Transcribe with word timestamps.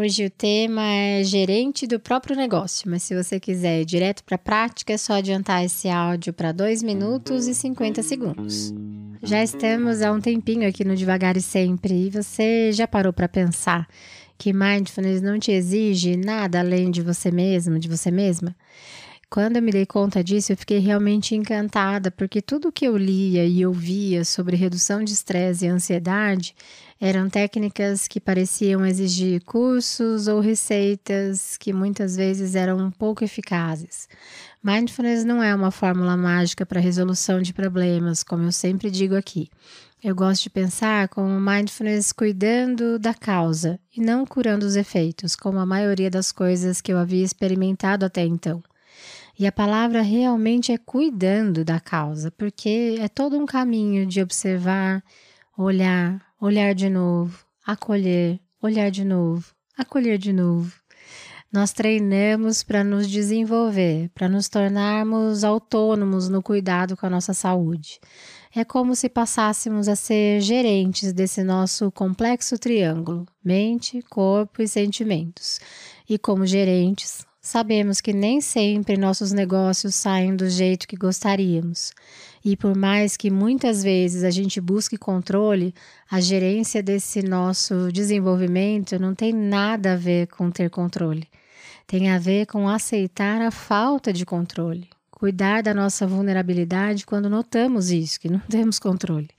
Hoje 0.00 0.26
o 0.26 0.30
tema 0.30 0.80
é 0.80 1.24
gerente 1.24 1.84
do 1.84 1.98
próprio 1.98 2.36
negócio, 2.36 2.88
mas 2.88 3.02
se 3.02 3.16
você 3.16 3.40
quiser 3.40 3.80
ir 3.80 3.84
direto 3.84 4.22
para 4.22 4.36
a 4.36 4.38
prática, 4.38 4.92
é 4.92 4.96
só 4.96 5.14
adiantar 5.14 5.64
esse 5.64 5.88
áudio 5.88 6.32
para 6.32 6.52
2 6.52 6.84
minutos 6.84 7.48
e 7.48 7.54
50 7.54 8.00
segundos. 8.04 8.72
Já 9.24 9.42
estamos 9.42 10.00
há 10.00 10.12
um 10.12 10.20
tempinho 10.20 10.68
aqui 10.68 10.84
no 10.84 10.94
Devagar 10.94 11.36
e 11.36 11.40
Sempre 11.42 12.06
e 12.06 12.10
você 12.10 12.70
já 12.70 12.86
parou 12.86 13.12
para 13.12 13.28
pensar 13.28 13.88
que 14.38 14.52
mindfulness 14.52 15.20
não 15.20 15.36
te 15.36 15.50
exige 15.50 16.16
nada 16.16 16.60
além 16.60 16.92
de 16.92 17.02
você 17.02 17.32
mesmo, 17.32 17.76
de 17.76 17.88
você 17.88 18.12
mesma? 18.12 18.54
Quando 19.28 19.56
eu 19.56 19.62
me 19.62 19.72
dei 19.72 19.84
conta 19.84 20.24
disso, 20.24 20.52
eu 20.52 20.56
fiquei 20.56 20.78
realmente 20.78 21.34
encantada, 21.34 22.10
porque 22.10 22.40
tudo 22.40 22.72
que 22.72 22.86
eu 22.86 22.96
lia 22.96 23.44
e 23.44 23.66
ouvia 23.66 24.24
sobre 24.24 24.56
redução 24.56 25.04
de 25.04 25.12
estresse 25.12 25.66
e 25.66 25.68
ansiedade 25.68 26.54
eram 27.00 27.28
técnicas 27.30 28.08
que 28.08 28.20
pareciam 28.20 28.84
exigir 28.84 29.42
cursos 29.44 30.26
ou 30.26 30.40
receitas 30.40 31.56
que 31.56 31.72
muitas 31.72 32.16
vezes 32.16 32.54
eram 32.54 32.90
pouco 32.90 33.22
eficazes. 33.22 34.08
Mindfulness 34.62 35.24
não 35.24 35.42
é 35.42 35.54
uma 35.54 35.70
fórmula 35.70 36.16
mágica 36.16 36.66
para 36.66 36.80
resolução 36.80 37.40
de 37.40 37.52
problemas, 37.54 38.24
como 38.24 38.42
eu 38.42 38.52
sempre 38.52 38.90
digo 38.90 39.14
aqui. 39.14 39.48
Eu 40.02 40.14
gosto 40.14 40.44
de 40.44 40.50
pensar 40.50 41.08
como 41.08 41.40
mindfulness 41.40 42.12
cuidando 42.12 42.98
da 42.98 43.14
causa 43.14 43.80
e 43.96 44.00
não 44.00 44.26
curando 44.26 44.66
os 44.66 44.76
efeitos, 44.76 45.34
como 45.34 45.58
a 45.58 45.66
maioria 45.66 46.10
das 46.10 46.30
coisas 46.30 46.80
que 46.80 46.92
eu 46.92 46.98
havia 46.98 47.24
experimentado 47.24 48.04
até 48.04 48.24
então. 48.24 48.62
E 49.38 49.46
a 49.46 49.52
palavra 49.52 50.02
realmente 50.02 50.72
é 50.72 50.78
cuidando 50.78 51.64
da 51.64 51.78
causa, 51.78 52.30
porque 52.32 52.96
é 53.00 53.08
todo 53.08 53.38
um 53.38 53.46
caminho 53.46 54.04
de 54.04 54.20
observar, 54.20 55.02
olhar, 55.56 56.27
olhar 56.40 56.74
de 56.74 56.88
novo, 56.88 57.44
acolher, 57.66 58.40
olhar 58.62 58.90
de 58.90 59.04
novo, 59.04 59.44
acolher 59.76 60.18
de 60.18 60.32
novo. 60.32 60.72
Nós 61.50 61.72
treinamos 61.72 62.62
para 62.62 62.84
nos 62.84 63.08
desenvolver, 63.08 64.10
para 64.10 64.28
nos 64.28 64.48
tornarmos 64.48 65.44
autônomos 65.44 66.28
no 66.28 66.42
cuidado 66.42 66.96
com 66.96 67.06
a 67.06 67.10
nossa 67.10 67.32
saúde. 67.32 67.98
É 68.54 68.64
como 68.64 68.94
se 68.94 69.08
passássemos 69.08 69.88
a 69.88 69.96
ser 69.96 70.40
gerentes 70.40 71.12
desse 71.12 71.42
nosso 71.42 71.90
complexo 71.90 72.58
triângulo: 72.58 73.26
mente, 73.42 74.02
corpo 74.10 74.62
e 74.62 74.68
sentimentos. 74.68 75.58
E 76.08 76.18
como 76.18 76.46
gerentes, 76.46 77.26
Sabemos 77.48 78.02
que 78.02 78.12
nem 78.12 78.42
sempre 78.42 78.98
nossos 78.98 79.32
negócios 79.32 79.94
saem 79.94 80.36
do 80.36 80.50
jeito 80.50 80.86
que 80.86 80.98
gostaríamos. 80.98 81.94
E 82.44 82.54
por 82.54 82.76
mais 82.76 83.16
que 83.16 83.30
muitas 83.30 83.82
vezes 83.82 84.22
a 84.22 84.28
gente 84.28 84.60
busque 84.60 84.98
controle, 84.98 85.74
a 86.10 86.20
gerência 86.20 86.82
desse 86.82 87.22
nosso 87.22 87.90
desenvolvimento 87.90 88.98
não 88.98 89.14
tem 89.14 89.32
nada 89.32 89.94
a 89.94 89.96
ver 89.96 90.26
com 90.26 90.50
ter 90.50 90.68
controle. 90.68 91.26
Tem 91.86 92.10
a 92.10 92.18
ver 92.18 92.44
com 92.44 92.68
aceitar 92.68 93.40
a 93.40 93.50
falta 93.50 94.12
de 94.12 94.26
controle, 94.26 94.86
cuidar 95.10 95.62
da 95.62 95.72
nossa 95.72 96.06
vulnerabilidade 96.06 97.06
quando 97.06 97.30
notamos 97.30 97.90
isso, 97.90 98.20
que 98.20 98.28
não 98.28 98.40
temos 98.50 98.78
controle. 98.78 99.30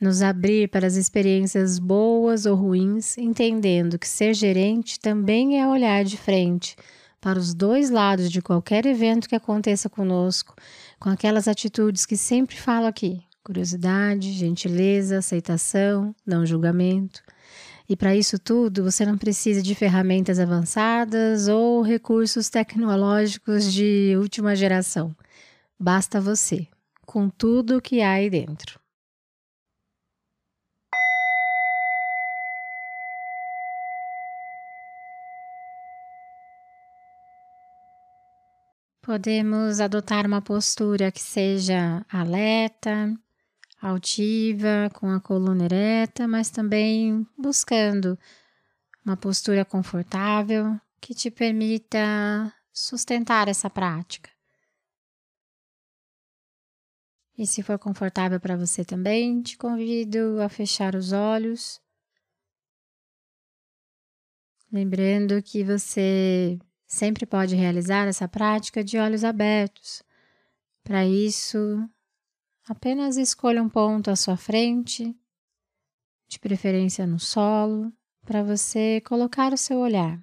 Nos 0.00 0.22
abrir 0.22 0.70
para 0.70 0.86
as 0.86 0.96
experiências 0.96 1.78
boas 1.78 2.46
ou 2.46 2.56
ruins, 2.56 3.18
entendendo 3.18 3.98
que 3.98 4.08
ser 4.08 4.32
gerente 4.32 4.98
também 4.98 5.60
é 5.60 5.68
olhar 5.68 6.04
de 6.04 6.16
frente 6.16 6.74
para 7.24 7.38
os 7.38 7.54
dois 7.54 7.88
lados 7.88 8.30
de 8.30 8.42
qualquer 8.42 8.84
evento 8.84 9.26
que 9.26 9.34
aconteça 9.34 9.88
conosco, 9.88 10.54
com 11.00 11.08
aquelas 11.08 11.48
atitudes 11.48 12.04
que 12.04 12.18
sempre 12.18 12.54
falo 12.54 12.84
aqui: 12.84 13.22
curiosidade, 13.42 14.30
gentileza, 14.30 15.16
aceitação, 15.16 16.14
não 16.26 16.44
julgamento. 16.44 17.22
E 17.88 17.96
para 17.96 18.14
isso 18.14 18.38
tudo, 18.38 18.84
você 18.84 19.06
não 19.06 19.16
precisa 19.16 19.62
de 19.62 19.74
ferramentas 19.74 20.38
avançadas 20.38 21.48
ou 21.48 21.80
recursos 21.80 22.50
tecnológicos 22.50 23.72
de 23.72 24.14
última 24.18 24.54
geração. 24.54 25.16
Basta 25.80 26.20
você, 26.20 26.66
com 27.06 27.30
tudo 27.30 27.78
o 27.78 27.80
que 27.80 28.02
há 28.02 28.12
aí 28.12 28.28
dentro. 28.28 28.83
Podemos 39.04 39.80
adotar 39.80 40.26
uma 40.26 40.40
postura 40.40 41.12
que 41.12 41.20
seja 41.20 42.06
alerta, 42.08 43.14
altiva, 43.78 44.88
com 44.94 45.10
a 45.10 45.20
coluna 45.20 45.66
ereta, 45.66 46.26
mas 46.26 46.48
também 46.48 47.26
buscando 47.36 48.18
uma 49.04 49.14
postura 49.14 49.62
confortável 49.62 50.80
que 51.02 51.14
te 51.14 51.30
permita 51.30 52.50
sustentar 52.72 53.46
essa 53.46 53.68
prática. 53.68 54.30
E 57.36 57.46
se 57.46 57.62
for 57.62 57.78
confortável 57.78 58.40
para 58.40 58.56
você 58.56 58.86
também, 58.86 59.42
te 59.42 59.58
convido 59.58 60.40
a 60.40 60.48
fechar 60.48 60.94
os 60.94 61.12
olhos. 61.12 61.78
Lembrando 64.72 65.42
que 65.42 65.62
você 65.62 66.58
Sempre 66.86 67.26
pode 67.26 67.54
realizar 67.54 68.06
essa 68.06 68.28
prática 68.28 68.84
de 68.84 68.98
olhos 68.98 69.24
abertos. 69.24 70.02
Para 70.82 71.04
isso, 71.06 71.58
apenas 72.68 73.16
escolha 73.16 73.62
um 73.62 73.68
ponto 73.68 74.10
à 74.10 74.16
sua 74.16 74.36
frente, 74.36 75.16
de 76.28 76.38
preferência 76.38 77.06
no 77.06 77.18
solo, 77.18 77.92
para 78.24 78.42
você 78.42 79.00
colocar 79.02 79.52
o 79.52 79.56
seu 79.56 79.78
olhar. 79.78 80.22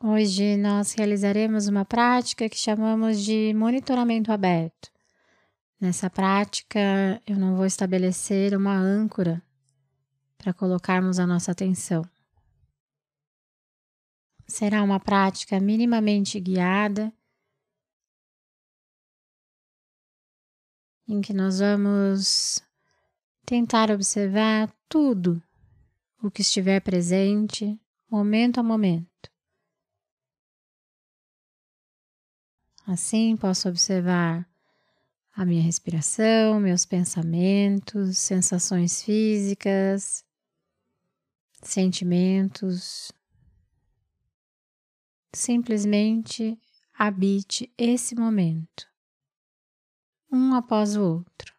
Hoje 0.00 0.56
nós 0.56 0.92
realizaremos 0.92 1.66
uma 1.66 1.84
prática 1.84 2.48
que 2.48 2.56
chamamos 2.56 3.20
de 3.24 3.52
monitoramento 3.54 4.30
aberto. 4.30 4.92
Nessa 5.80 6.08
prática, 6.08 7.20
eu 7.26 7.36
não 7.36 7.56
vou 7.56 7.66
estabelecer 7.66 8.56
uma 8.56 8.76
âncora 8.76 9.42
para 10.38 10.54
colocarmos 10.54 11.18
a 11.18 11.26
nossa 11.26 11.50
atenção. 11.50 12.08
Será 14.46 14.82
uma 14.82 14.98
prática 14.98 15.60
minimamente 15.60 16.40
guiada, 16.40 17.12
em 21.06 21.20
que 21.20 21.34
nós 21.34 21.58
vamos 21.58 22.62
tentar 23.44 23.90
observar 23.90 24.72
tudo 24.88 25.42
o 26.22 26.30
que 26.30 26.42
estiver 26.42 26.80
presente, 26.80 27.78
momento 28.10 28.58
a 28.58 28.62
momento. 28.62 29.08
Assim, 32.86 33.36
posso 33.36 33.68
observar 33.68 34.48
a 35.34 35.44
minha 35.44 35.62
respiração, 35.62 36.58
meus 36.58 36.84
pensamentos, 36.84 38.18
sensações 38.18 39.02
físicas, 39.02 40.24
sentimentos. 41.62 43.12
Simplesmente 45.34 46.58
habite 46.94 47.72
esse 47.76 48.14
momento, 48.14 48.86
um 50.32 50.54
após 50.54 50.96
o 50.96 51.02
outro. 51.02 51.54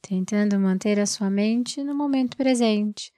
Tentando 0.00 0.58
manter 0.60 1.00
a 1.00 1.06
sua 1.06 1.28
mente 1.28 1.82
no 1.82 1.94
momento 1.94 2.36
presente. 2.36 3.12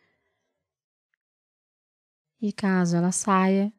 E 2.40 2.52
caso 2.52 2.96
ela 2.96 3.12
saia, 3.12 3.72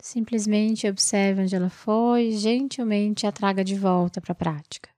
simplesmente 0.00 0.86
observe 0.88 1.42
onde 1.42 1.54
ela 1.56 1.70
foi 1.70 2.28
e 2.28 2.38
gentilmente 2.38 3.26
a 3.26 3.32
traga 3.32 3.64
de 3.64 3.76
volta 3.76 4.20
para 4.20 4.32
a 4.32 4.36
prática. 4.36 4.97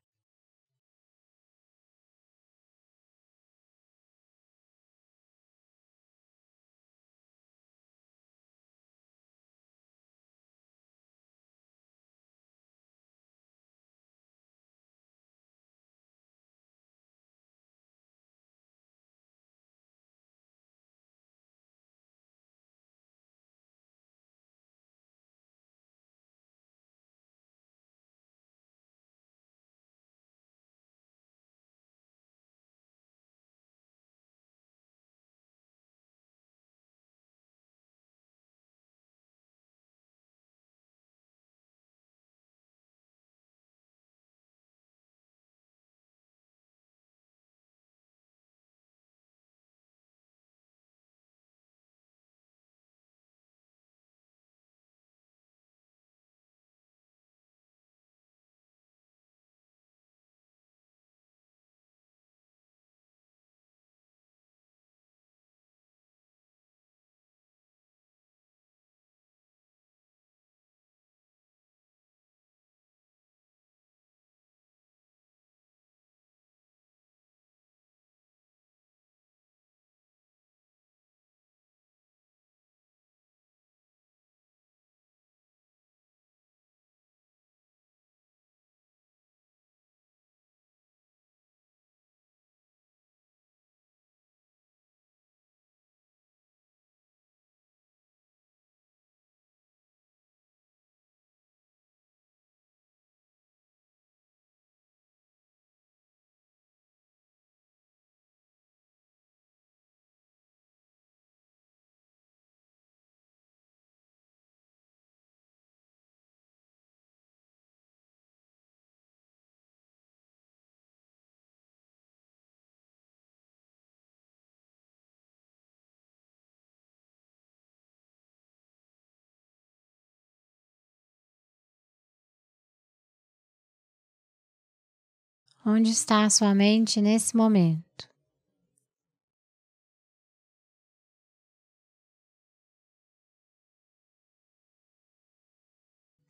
Onde 135.64 135.90
está 135.90 136.24
a 136.24 136.30
sua 136.30 136.54
mente 136.54 137.02
nesse 137.02 137.36
momento? 137.36 138.08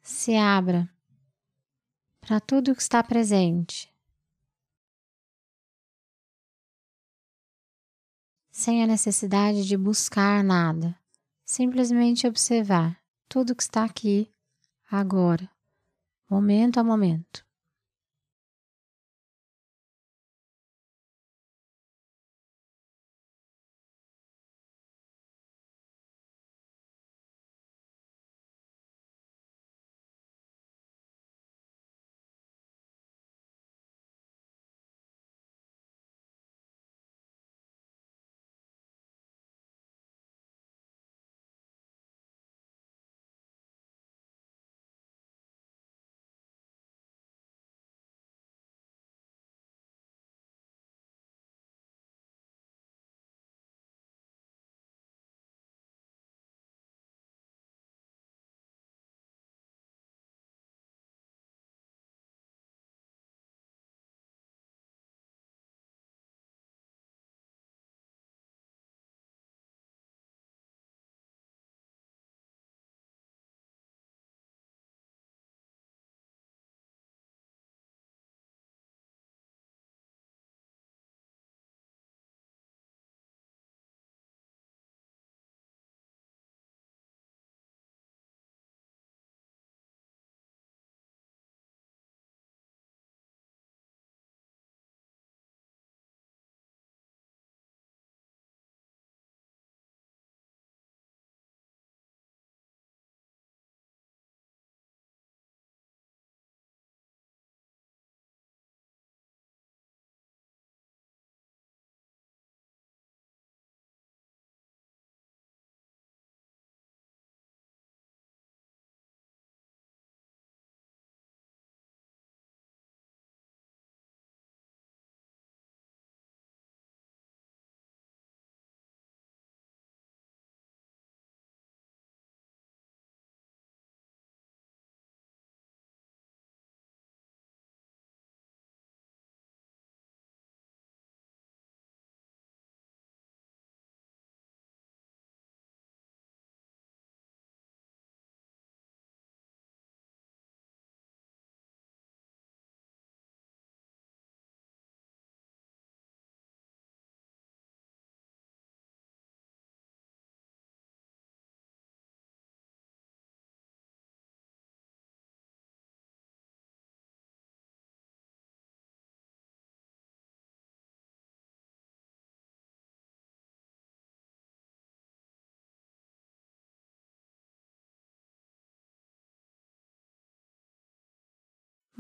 Se 0.03 0.35
abra 0.35 0.93
para 2.21 2.41
tudo 2.41 2.75
que 2.75 2.83
está 2.83 3.05
presente, 3.05 3.89
sem 8.51 8.83
a 8.83 8.87
necessidade 8.87 9.65
de 9.65 9.77
buscar 9.77 10.43
nada, 10.43 10.99
simplesmente 11.45 12.27
observar 12.27 13.01
tudo 13.29 13.55
que 13.55 13.63
está 13.63 13.85
aqui, 13.85 14.29
agora, 14.91 15.49
momento 16.29 16.81
a 16.81 16.85
momento. 16.85 17.49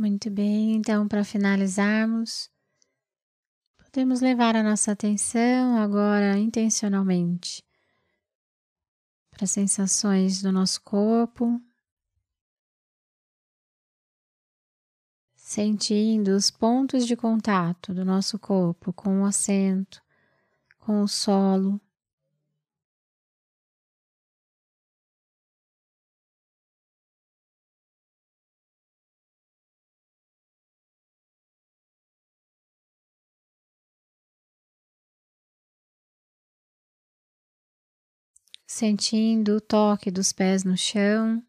Muito 0.00 0.30
bem, 0.30 0.76
então, 0.76 1.06
para 1.06 1.22
finalizarmos, 1.22 2.50
podemos 3.76 4.22
levar 4.22 4.56
a 4.56 4.62
nossa 4.62 4.92
atenção 4.92 5.76
agora 5.76 6.38
intencionalmente 6.38 7.62
para 9.30 9.44
as 9.44 9.50
sensações 9.50 10.40
do 10.40 10.50
nosso 10.50 10.80
corpo, 10.80 11.60
sentindo 15.34 16.28
os 16.28 16.50
pontos 16.50 17.06
de 17.06 17.14
contato 17.14 17.92
do 17.92 18.02
nosso 18.02 18.38
corpo 18.38 18.94
com 18.94 19.20
o 19.20 19.26
assento, 19.26 20.00
com 20.78 21.02
o 21.02 21.08
solo. 21.08 21.78
Sentindo 38.70 39.56
o 39.56 39.60
toque 39.60 40.12
dos 40.12 40.32
pés 40.32 40.62
no 40.62 40.76
chão. 40.76 41.44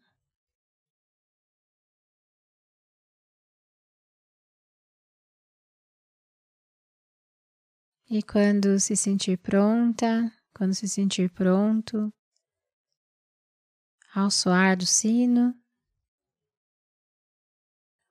E 8.10 8.24
quando 8.24 8.78
se 8.80 8.96
sentir 8.96 9.38
pronta, 9.38 10.32
quando 10.52 10.74
se 10.74 10.88
sentir 10.88 11.30
pronto, 11.30 12.12
ao 14.12 14.28
soar 14.28 14.76
do 14.76 14.84
sino, 14.84 15.54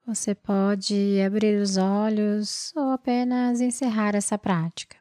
você 0.06 0.34
pode 0.34 1.22
abrir 1.22 1.62
os 1.62 1.76
olhos 1.76 2.74
ou 2.78 2.92
apenas 2.92 3.60
encerrar 3.60 4.16
essa 4.16 4.38
prática. 4.38 5.01